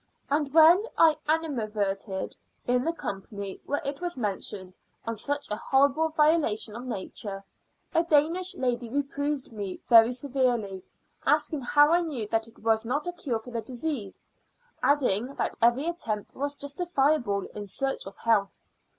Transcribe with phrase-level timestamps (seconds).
[0.31, 6.09] And when I animadverted in the company, where it was mentioned, on such a horrible
[6.09, 7.43] violation of nature,
[7.93, 10.81] a Danish lady reproved me very severely,
[11.23, 14.19] asking how I knew that it was not a cure for the disease?
[14.81, 18.49] adding, that every attempt was justifiable in search of health.